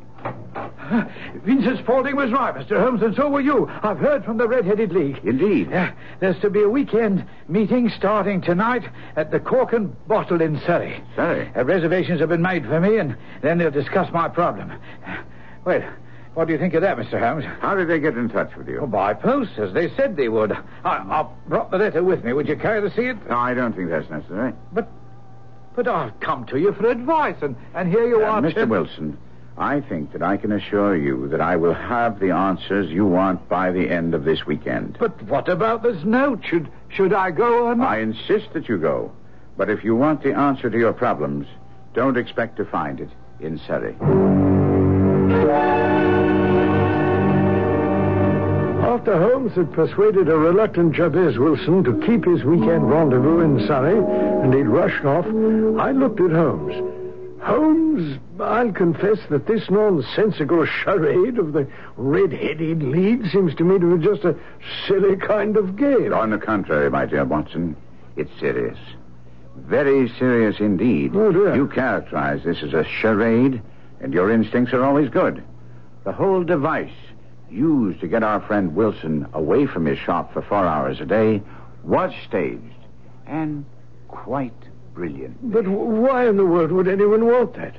[1.44, 2.78] Vincent Spaulding was right, Mr.
[2.80, 3.68] Holmes, and so were you.
[3.82, 5.20] I've heard from the Red-Headed League.
[5.24, 5.72] Indeed.
[5.72, 8.82] Uh, there's to be a weekend meeting starting tonight
[9.16, 11.02] at the Cork and Bottle in Surrey.
[11.16, 11.50] Surrey?
[11.56, 14.72] Uh, reservations have been made for me, and then they'll discuss my problem.
[15.64, 15.82] Well,
[16.34, 17.18] What do you think of that, Mr.
[17.18, 17.44] Holmes?
[17.60, 18.78] How did they get in touch with you?
[18.78, 20.52] Well, by post, as they said they would.
[20.52, 22.32] I, I brought the letter with me.
[22.32, 23.16] Would you care to see it?
[23.28, 24.52] No, I don't think that's necessary.
[24.72, 24.88] But,
[25.76, 28.42] but I've come to you for advice, and, and here you Uh, are.
[28.42, 28.68] Mr.
[28.68, 29.16] Wilson,
[29.56, 33.48] I think that I can assure you that I will have the answers you want
[33.48, 34.96] by the end of this weekend.
[34.98, 36.44] But what about this note?
[36.44, 37.88] Should should I go or not?
[37.88, 39.12] I insist that you go.
[39.56, 41.46] But if you want the answer to your problems,
[41.94, 43.94] don't expect to find it in Surrey.
[48.82, 53.98] After Holmes had persuaded a reluctant Jabez Wilson to keep his weekend rendezvous in Surrey,
[54.42, 56.93] and he'd rushed off, I looked at Holmes.
[57.44, 63.98] Holmes, I'll confess that this nonsensical charade of the red-headed league seems to me to
[63.98, 64.34] be just a
[64.88, 66.14] silly kind of game.
[66.14, 67.76] On the contrary, my dear Watson,
[68.16, 68.78] it's serious.
[69.56, 71.14] Very serious indeed.
[71.14, 71.54] Oh, dear.
[71.54, 73.60] You characterize this as a charade,
[74.00, 75.44] and your instincts are always good.
[76.04, 76.96] The whole device
[77.50, 81.42] used to get our friend Wilson away from his shop for four hours a day
[81.82, 82.62] was staged
[83.26, 83.66] and
[84.08, 84.52] quite
[84.94, 85.36] brilliant.
[85.52, 87.76] But why in the world would anyone want that?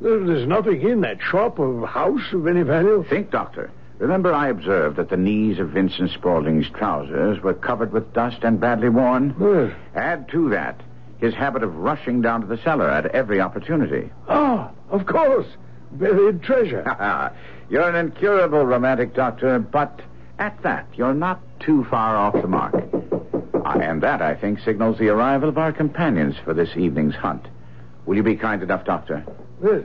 [0.00, 3.04] There's nothing in that shop or house of any value.
[3.08, 3.70] Think, Doctor.
[3.98, 8.58] Remember, I observed that the knees of Vincent Spaulding's trousers were covered with dust and
[8.58, 9.36] badly worn.
[9.40, 9.72] Yes.
[9.94, 10.80] Add to that
[11.22, 14.10] his habit of rushing down to the cellar at every opportunity.
[14.28, 15.46] Ah, of course.
[15.92, 16.82] Buried treasure.
[17.70, 20.00] you're an incurable romantic, Doctor, but
[20.40, 22.74] at that, you're not too far off the mark.
[23.82, 27.46] And that, I think, signals the arrival of our companions for this evening's hunt.
[28.06, 29.24] Will you be kind enough, Doctor?
[29.62, 29.82] Yes.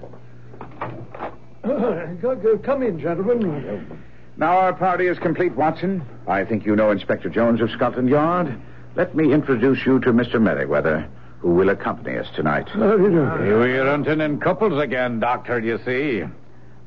[2.22, 4.02] Go- go- Come in, gentlemen.
[4.38, 6.04] Now our party is complete, Watson.
[6.28, 8.56] I think you know Inspector Jones of Scotland Yard.
[8.96, 10.40] Let me introduce you to Mr.
[10.40, 11.08] Merriweather,
[11.40, 12.70] who will accompany us tonight.
[12.70, 13.58] How do you do?
[13.60, 16.24] We're hunting in couples again, Doctor, you see.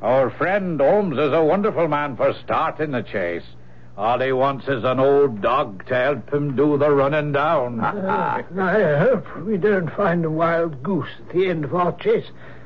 [0.01, 3.45] Our friend Holmes is a wonderful man for starting the chase.
[4.01, 7.81] All he wants is an old dog to help him do the running down.
[7.81, 8.43] I
[8.99, 12.25] hope we don't find a wild goose at the end of our chase.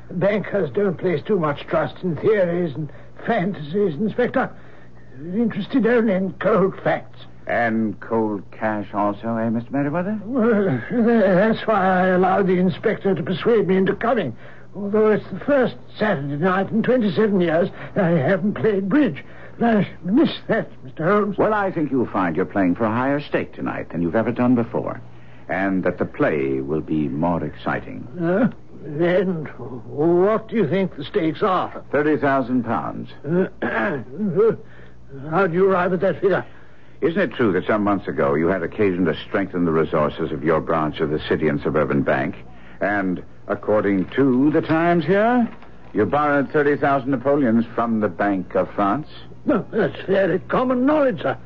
[0.09, 2.89] Bankers don't place too much trust in theories and
[3.25, 4.49] fantasies, Inspector.
[5.19, 7.19] We're interested only in cold facts.
[7.47, 9.71] And cold cash also, eh, Mr.
[9.71, 10.17] Merriweather?
[10.23, 14.37] Well, that's why I allowed the inspector to persuade me into coming.
[14.73, 17.67] Although it's the first Saturday night in 27 years
[17.97, 19.21] I haven't played bridge.
[19.61, 21.05] I miss that, Mr.
[21.05, 21.37] Holmes.
[21.37, 24.31] Well, I think you'll find you're playing for a higher stake tonight than you've ever
[24.31, 25.01] done before.
[25.47, 28.07] And that the play will be more exciting.
[28.19, 28.49] Uh,
[28.85, 29.47] and
[29.87, 31.83] what do you think the stakes are?
[31.91, 33.09] Thirty thousand pounds.
[33.23, 33.47] Uh,
[35.29, 36.45] how do you arrive at that figure?
[37.01, 40.43] Isn't it true that some months ago you had occasion to strengthen the resources of
[40.43, 42.35] your branch of the City and Suburban Bank?
[42.81, 45.47] And according to the Times here,
[45.93, 49.07] you borrowed 30,000 Napoleons from the Bank of France?
[49.45, 51.37] No, that's fairly common knowledge, sir.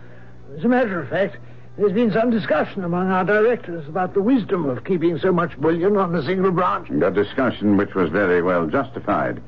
[0.57, 1.38] As a matter of fact,
[1.77, 5.95] there's been some discussion among our directors about the wisdom of keeping so much bullion
[5.97, 6.89] on a single branch.
[6.89, 9.41] A discussion which was very well justified.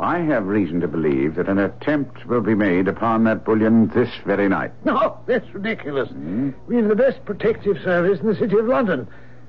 [0.00, 4.10] I have reason to believe that an attempt will be made upon that bullion this
[4.24, 4.72] very night.
[4.84, 6.08] No, that's ridiculous.
[6.08, 6.50] Hmm?
[6.66, 9.06] We've the best protective service in the City of London.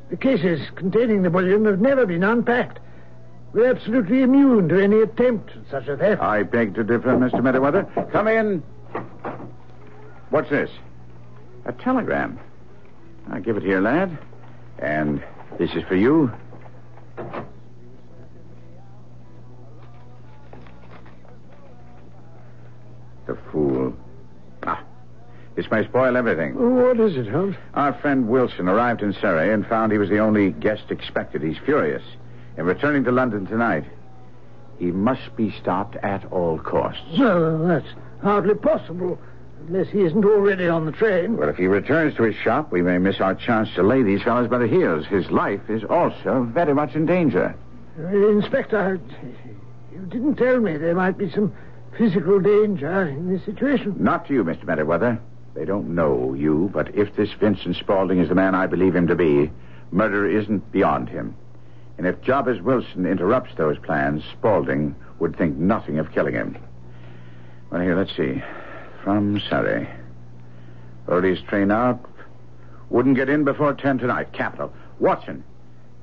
[0.09, 2.79] The cases containing the bullion have never been unpacked.
[3.55, 6.21] We're absolutely immune to any attempt at such a theft.
[6.21, 7.41] I beg to differ, Mr.
[7.41, 7.85] Merriweather.
[8.11, 8.61] Come in.
[10.29, 10.69] What's this?
[11.63, 12.37] A telegram.
[13.31, 14.17] I'll give it here, lad.
[14.79, 15.23] And
[15.57, 16.33] this is for you.
[23.27, 23.95] The fool.
[24.63, 24.83] Ah,
[25.55, 26.55] this may spoil everything.
[26.55, 27.55] What is it, Holmes?
[27.73, 31.41] Our friend Wilson arrived in Surrey and found he was the only guest expected.
[31.41, 32.03] He's furious.
[32.57, 33.83] In returning to London tonight,
[34.79, 37.01] he must be stopped at all costs.
[37.17, 37.87] No, that's
[38.21, 39.19] hardly possible,
[39.67, 41.37] unless he isn't already on the train.
[41.37, 44.23] Well, if he returns to his shop, we may miss our chance to lay these
[44.23, 45.05] fellows by the heels.
[45.05, 47.55] His life is also very much in danger.
[47.99, 48.99] Uh, Inspector,
[49.93, 51.53] you didn't tell me there might be some
[51.97, 53.95] physical danger in this situation.
[53.97, 54.65] Not to you, Mr.
[54.65, 55.19] Merriweather.
[55.53, 59.07] They don't know you, but if this Vincent Spaulding is the man I believe him
[59.07, 59.49] to be,
[59.91, 61.35] murder isn't beyond him.
[61.97, 66.57] And if Jabez Wilson interrupts those plans, Spaulding would think nothing of killing him.
[67.69, 68.43] Well, here, let's see.
[69.03, 69.87] From Surrey.
[71.07, 71.99] Earliest train out.
[72.89, 74.33] Wouldn't get in before 10 tonight.
[74.33, 74.73] Capital.
[74.99, 75.43] Watson,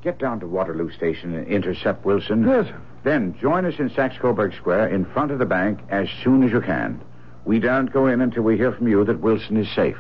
[0.03, 2.47] get down to Waterloo Station and intercept Wilson.
[2.47, 2.73] Yes.
[3.05, 6.53] Then join us in Saxe Coburg Square in front of the bank as soon as
[6.53, 7.01] you can.
[7.45, 9.99] We daren't go in until we hear from you that Wilson is safe.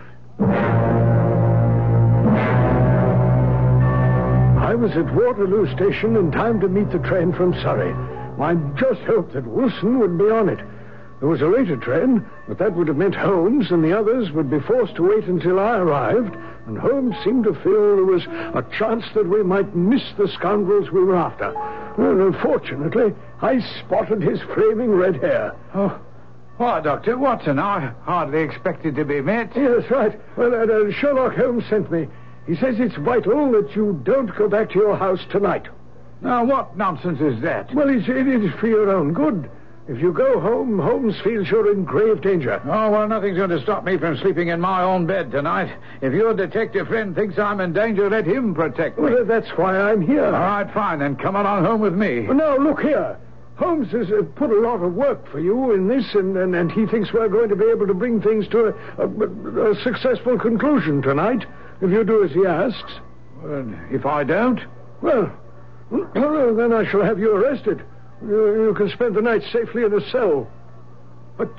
[4.82, 7.94] Was at Waterloo Station in time to meet the train from Surrey.
[8.42, 10.58] I just hoped that Wilson would be on it.
[11.20, 14.50] There was a later train, but that would have meant Holmes and the others would
[14.50, 16.34] be forced to wait until I arrived,
[16.66, 20.90] and Holmes seemed to feel there was a chance that we might miss the scoundrels
[20.90, 21.52] we were after.
[21.96, 25.54] Well, unfortunately, I spotted his flaming red hair.
[25.76, 25.96] Oh,
[26.56, 27.18] why, Dr.
[27.18, 29.52] Watson, I hardly expected to be met.
[29.54, 30.20] Yes, right.
[30.36, 32.08] Well, uh, uh, Sherlock Holmes sent me.
[32.46, 35.66] He says it's vital that you don't go back to your house tonight.
[36.20, 37.74] Now, what nonsense is that?
[37.74, 39.50] Well, it's, it is for your own good.
[39.88, 42.60] If you go home, Holmes feels you're in grave danger.
[42.64, 45.76] Oh, well, nothing's going to stop me from sleeping in my own bed tonight.
[46.00, 49.10] If your detective friend thinks I'm in danger, let him protect me.
[49.10, 50.24] Well, that's why I'm here.
[50.24, 52.26] All right, fine, then come along home with me.
[52.26, 53.18] Well, now, look here.
[53.56, 56.70] Holmes has uh, put a lot of work for you in this, and, and, and
[56.70, 60.38] he thinks we're going to be able to bring things to a, a, a successful
[60.38, 61.44] conclusion tonight,
[61.82, 62.92] if you do as he asks.
[63.42, 64.60] Well, if I don't?
[65.00, 65.30] Well,
[65.90, 67.82] then I shall have you arrested.
[68.22, 70.48] You, you can spend the night safely in a cell.
[71.36, 71.50] But,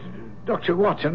[0.46, 0.76] Dr.
[0.78, 1.14] Watson,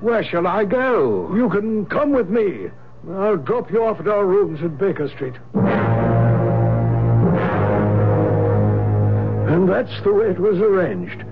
[0.00, 1.34] where shall I go?
[1.34, 2.70] You can come with me.
[3.10, 5.34] I'll drop you off at our rooms at Baker Street.
[9.48, 11.24] And that's the way it was arranged.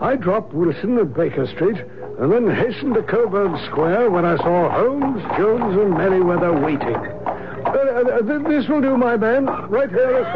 [0.00, 1.76] I dropped Wilson at Baker Street
[2.22, 6.94] and then hastened to Coburg Square where I saw Holmes, Jones, and Merriweather waiting.
[6.94, 9.46] Uh, uh, this will do, my man.
[9.46, 10.26] Right here is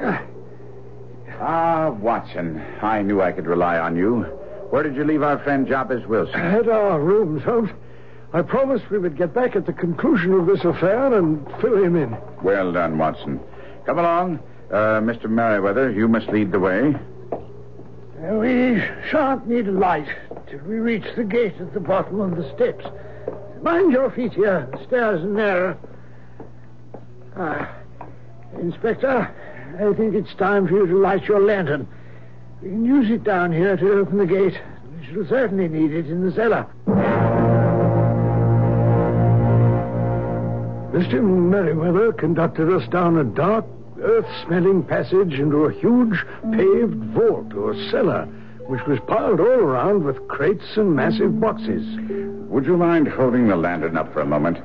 [0.00, 0.22] fine.
[1.40, 2.60] ah, Watson.
[2.82, 4.22] I knew I could rely on you.
[4.70, 6.40] Where did you leave our friend Jabez Wilson?
[6.40, 7.70] At our rooms, Holmes.
[8.32, 11.94] I promised we would get back at the conclusion of this affair and fill him
[11.94, 12.16] in.
[12.42, 13.38] Well done, Watson.
[13.86, 14.40] Come along.
[14.72, 15.30] Uh, Mr.
[15.30, 16.96] Merriweather, you must lead the way.
[18.20, 20.06] We shan't need a light
[20.48, 22.84] till we reach the gate at the bottom of the steps.
[23.62, 24.68] Mind your feet here.
[24.72, 25.78] The stairs are narrow.
[27.36, 27.74] Ah,
[28.60, 29.34] Inspector,
[29.78, 31.88] I think it's time for you to light your lantern.
[32.62, 34.60] We can use it down here to open the gate.
[34.98, 36.66] We shall certainly need it in the cellar.
[40.92, 41.22] Mr.
[41.22, 43.64] Merriweather conducted us down a dark,
[44.02, 48.24] earth smelling passage into a huge paved vault or cellar,
[48.66, 51.84] which was piled all around with crates and massive boxes.
[52.48, 54.58] Would you mind holding the lantern up for a moment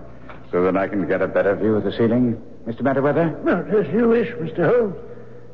[0.52, 2.82] so that I can get a better view of the ceiling, Mr.
[2.82, 3.38] Merriweather?
[3.44, 4.68] Well, as you wish, Mr.
[4.68, 4.96] Holmes.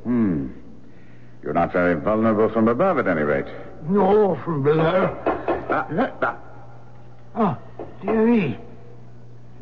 [0.04, 0.48] Hmm.
[1.44, 3.48] You're not very vulnerable from above, at any rate.
[3.90, 5.18] No, from below.
[5.70, 5.88] Ah,
[6.22, 6.38] ah.
[7.36, 7.58] Oh,
[8.06, 8.60] dearie.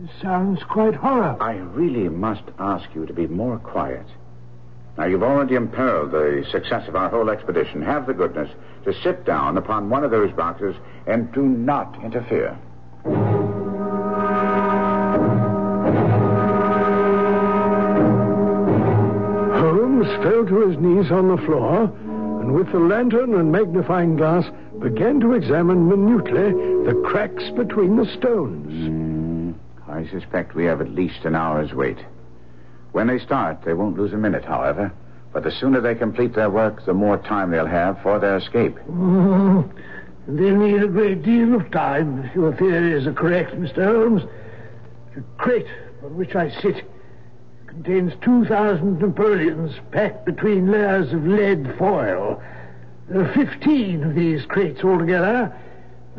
[0.02, 1.44] It sounds quite horrible.
[1.44, 4.06] I really must ask you to be more quiet.
[4.98, 7.82] Now, you've already imperiled the success of our whole expedition.
[7.82, 8.50] Have the goodness
[8.86, 10.76] to sit down upon one of those boxes
[11.06, 12.58] and do not interfere.
[19.60, 21.84] Holmes fell to his knees on the floor
[22.42, 24.46] and with the lantern and magnifying glass
[24.80, 26.52] began to examine minutely
[26.86, 28.99] the cracks between the stones.
[30.00, 31.98] Mm, I suspect we have at least an hour's wait.
[32.92, 34.92] When they start, they won't lose a minute, however.
[35.32, 38.78] But the sooner they complete their work, the more time they'll have for their escape.
[38.90, 39.70] Oh,
[40.28, 43.86] they'll need a great deal of time if your theories are correct, Mr.
[43.86, 44.24] Holmes.
[45.16, 45.68] The crate
[46.04, 46.84] on which I sit
[47.68, 52.42] contains 2,000 Napoleons packed between layers of lead foil.
[53.08, 55.56] There are 15 of these crates altogether.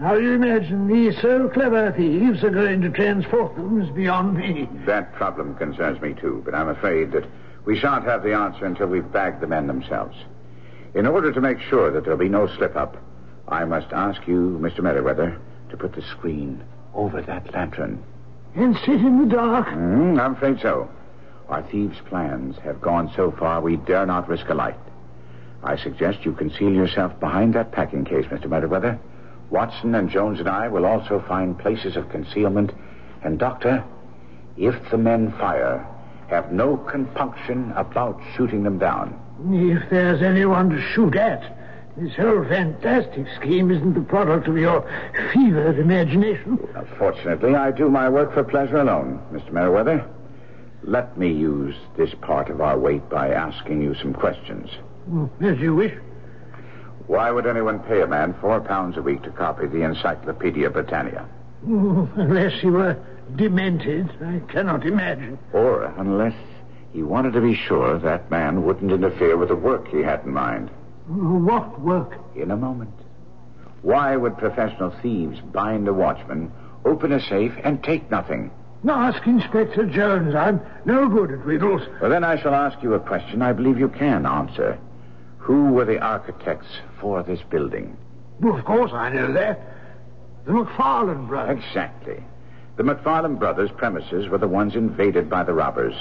[0.00, 4.66] How you imagine these so clever thieves are going to transport them is beyond me.
[4.86, 7.26] That problem concerns me, too, but I'm afraid that
[7.66, 10.16] we shan't have the answer until we've bagged the men themselves.
[10.94, 12.96] In order to make sure that there'll be no slip up,
[13.46, 14.82] I must ask you, Mr.
[14.82, 15.38] Merriweather,
[15.68, 18.02] to put the screen over that lantern.
[18.56, 19.68] And sit in the dark?
[19.68, 20.90] Mm, I'm afraid so.
[21.50, 24.78] Our thieves' plans have gone so far we dare not risk a light.
[25.62, 28.48] I suggest you conceal yourself behind that packing case, Mr.
[28.48, 28.98] Merriweather.
[29.50, 32.72] Watson and Jones and I will also find places of concealment.
[33.22, 33.84] And, Doctor,
[34.56, 35.86] if the men fire,
[36.28, 39.18] have no compunction about shooting them down.
[39.50, 41.56] If there's anyone to shoot at,
[41.96, 44.88] this whole fantastic scheme isn't the product of your
[45.32, 46.58] fevered imagination.
[46.98, 49.50] Fortunately, I do my work for pleasure alone, Mr.
[49.50, 50.06] Merriweather.
[50.82, 54.70] Let me use this part of our wait by asking you some questions.
[55.10, 55.94] Mm, as you wish.
[57.10, 61.28] Why would anyone pay a man four pounds a week to copy the Encyclopedia Britannica?
[61.68, 62.96] Oh, unless he were
[63.34, 65.36] demented, I cannot imagine.
[65.52, 66.36] Or unless
[66.92, 70.32] he wanted to be sure that man wouldn't interfere with the work he had in
[70.32, 70.70] mind.
[71.10, 72.14] Oh, what work?
[72.36, 72.94] In a moment.
[73.82, 76.52] Why would professional thieves bind a watchman,
[76.84, 78.52] open a safe, and take nothing?
[78.84, 80.36] Now ask Inspector Jones.
[80.36, 81.82] I'm no good at riddles.
[82.00, 84.78] Well, then I shall ask you a question I believe you can answer.
[85.38, 86.68] Who were the architects
[87.00, 87.96] for this building?
[88.40, 89.60] Well, of course I know that.
[90.46, 91.58] The McFarland brothers.
[91.58, 92.22] Exactly.
[92.76, 95.94] The McFarland brothers' premises were the ones invaded by the robbers.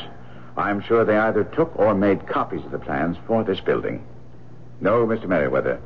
[0.55, 4.05] I'm sure they either took or made copies of the plans for this building.
[4.81, 5.27] No, Mr.
[5.27, 5.79] Merriweather.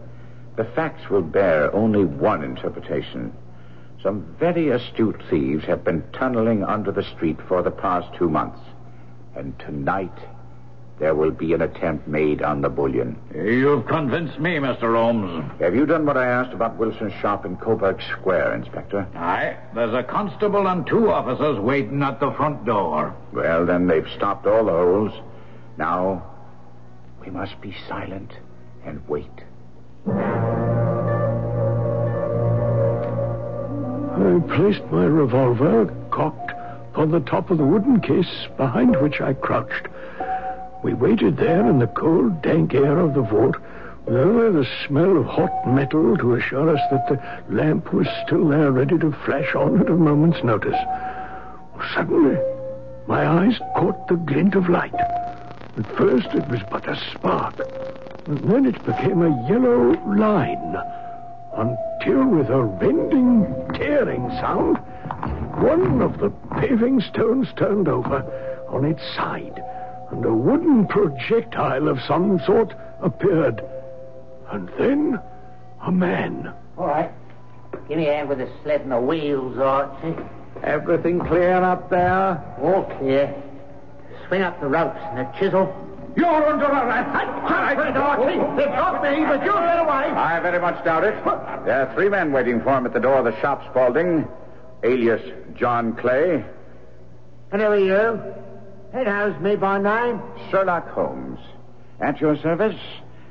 [0.55, 3.33] The facts will bear only one interpretation.
[4.03, 8.59] Some very astute thieves have been tunneling under the street for the past two months.
[9.35, 10.11] And tonight,
[11.03, 13.17] there will be an attempt made on the bullion.
[13.35, 14.95] You've convinced me, Mr.
[14.95, 15.51] Holmes.
[15.59, 19.05] Have you done what I asked about Wilson's shop in Coburg Square, Inspector?
[19.13, 19.57] Aye.
[19.75, 23.13] There's a constable and two officers waiting at the front door.
[23.33, 25.11] Well, then they've stopped all the holes.
[25.77, 26.23] Now,
[27.19, 28.31] we must be silent
[28.85, 29.43] and wait.
[30.07, 30.39] I
[34.55, 36.53] placed my revolver, cocked,
[36.95, 39.89] on the top of the wooden case behind which I crouched.
[40.83, 43.55] We waited there in the cold, dank air of the vault,
[44.05, 48.49] with only the smell of hot metal to assure us that the lamp was still
[48.49, 50.77] there ready to flash on at a moment's notice.
[51.95, 52.37] Suddenly,
[53.07, 54.93] my eyes caught the glint of light.
[54.93, 57.55] At first, it was but a spark,
[58.27, 60.75] and then it became a yellow line,
[61.55, 64.77] until with a rending, tearing sound,
[65.63, 66.29] one of the
[66.59, 68.21] paving stones turned over
[68.67, 69.63] on its side,
[70.13, 73.63] and a wooden projectile of some sort appeared.
[74.51, 75.19] And then
[75.81, 76.53] a man.
[76.77, 77.11] All right.
[77.87, 80.15] Give me a hand with the sled and the wheels, Archie.
[80.61, 82.39] Everything clear up there?
[82.61, 83.33] All clear.
[84.27, 85.75] Swing up the ropes and the chisel.
[86.15, 87.09] You're under arrest.
[87.09, 88.37] All right, Archie.
[88.55, 90.13] They've got me, but you get away.
[90.13, 91.15] I very much doubt it.
[91.65, 94.27] There are three men waiting for him at the door of the shop, Spaulding,
[94.83, 95.21] alias
[95.55, 96.45] John Clay.
[97.51, 98.42] And who are you?
[98.93, 100.21] It knows me by name.
[100.51, 101.39] Sherlock Holmes.
[101.99, 102.79] At your service,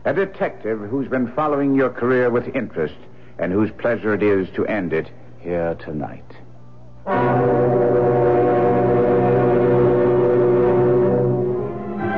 [0.05, 2.97] a detective who's been following your career with interest
[3.39, 5.09] and whose pleasure it is to end it
[5.39, 6.25] here tonight.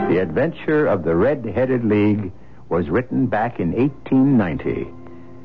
[0.08, 2.32] The Adventure of the Red-Headed League
[2.70, 4.88] was written back in 1890.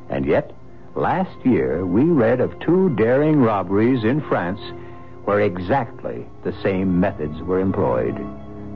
[0.10, 0.54] And yet,
[0.96, 4.62] last year we read of two daring robberies in France
[5.30, 8.16] where exactly the same methods were employed.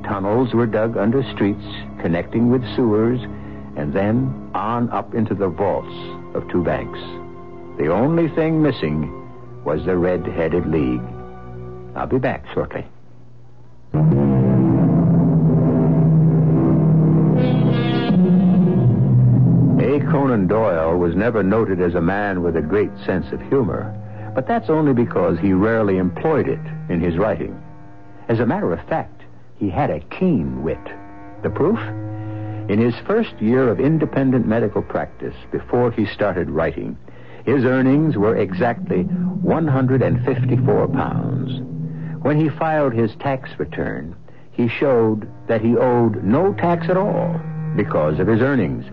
[0.04, 1.66] Tunnels were dug under streets
[2.00, 3.20] connecting with sewers
[3.76, 5.96] and then on up into the vaults
[6.36, 7.00] of two banks.
[7.80, 9.12] The only thing missing
[9.66, 11.02] was the Red-Headed League.
[11.96, 12.86] I'll be back shortly.
[19.82, 20.00] A.
[20.12, 24.00] Conan Doyle was never noted as a man with a great sense of humor,
[24.34, 26.60] but that's only because he rarely employed it
[26.90, 27.62] in his writing.
[28.30, 29.22] As a matter of fact,
[29.58, 30.80] he had a keen wit.
[31.44, 31.80] The proof?
[32.70, 36.98] In his first year of independent medical practice, before he started writing,
[37.46, 41.62] his earnings were exactly 154 pounds.
[42.22, 44.16] When he filed his tax return,
[44.52, 47.40] he showed that he owed no tax at all
[47.76, 48.86] because of his earnings.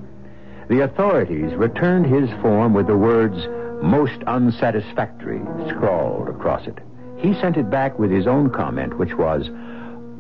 [0.69, 3.47] The authorities returned his form with the words
[3.83, 6.79] most unsatisfactory scrawled across it.
[7.19, 9.49] He sent it back with his own comment, which was,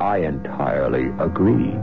[0.00, 1.74] I entirely agree.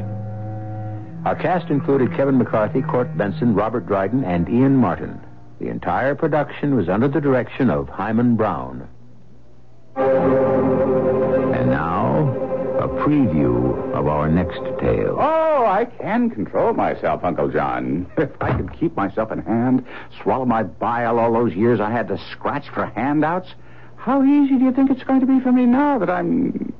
[1.26, 5.20] Our cast included Kevin McCarthy, Court Benson, Robert Dryden, and Ian Martin.
[5.60, 8.88] The entire production was under the direction of Himan Brown.
[9.98, 12.30] And now,
[12.80, 15.18] a preview of our next tale.
[15.20, 18.10] Oh, I can control myself, Uncle John.
[18.18, 19.86] If I could keep myself in hand,
[20.22, 23.50] swallow my bile all those years I had to scratch for handouts,
[23.96, 26.74] how easy do you think it's going to be for me now that I'm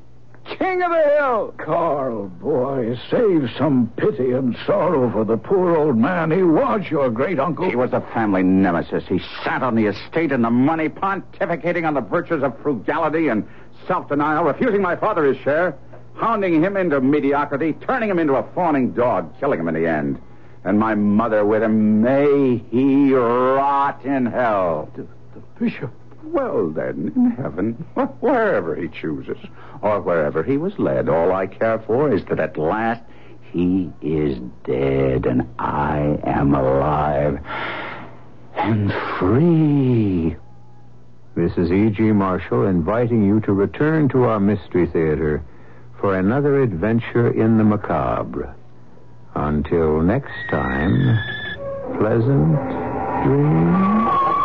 [0.58, 1.54] king of the hill?
[1.58, 6.32] Carl, boy, save some pity and sorrow for the poor old man.
[6.32, 7.70] He was your great uncle.
[7.70, 9.04] He was a family nemesis.
[9.08, 13.48] He sat on the estate and the money, pontificating on the virtues of frugality and
[13.88, 15.76] self-denial, refusing my father his share,
[16.18, 20.22] hounding him into mediocrity, turning him into a fawning dog, killing him in the end.
[20.64, 24.92] And my mother with him, may he rot in hell.
[24.96, 25.04] The,
[25.34, 25.92] the bishop.
[26.24, 27.74] Well, then, in heaven,
[28.20, 29.38] wherever he chooses,
[29.82, 33.02] or wherever he was led, all I care for is that at last
[33.52, 37.40] he is dead and I am alive
[38.56, 40.36] and free.
[41.36, 42.02] This is E.G.
[42.12, 45.44] Marshall inviting you to return to our Mystery Theater
[46.00, 48.56] for another adventure in the macabre.
[49.36, 51.20] Until next time,
[51.98, 52.56] pleasant
[53.24, 54.38] dreams.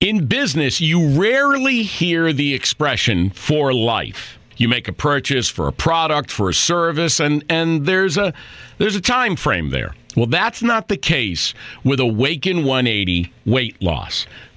[0.00, 4.38] In business, you rarely hear the expression for life.
[4.56, 8.34] You make a purchase for a product, for a service, and, and there's a
[8.78, 9.94] there's a time frame there.
[10.16, 14.26] Well, that's not the case with Awaken 180 weight loss.